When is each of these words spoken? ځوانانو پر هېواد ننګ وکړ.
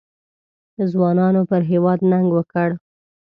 ځوانانو 0.91 1.41
پر 1.49 1.61
هېواد 1.71 1.99
ننګ 2.11 2.27
وکړ. 2.33 2.69